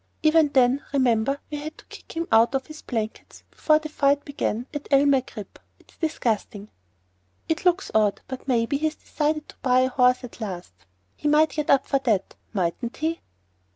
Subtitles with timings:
[0.23, 4.25] Even then, remember, we had to kick him out of his blankets before the fight
[4.25, 5.59] began at El Maghrib.
[5.77, 6.71] It's disgusting."
[7.47, 10.73] "It looks odd; but maybe he's decided to buy a horse at last.
[11.15, 13.21] He might get up for that, mightn't he?"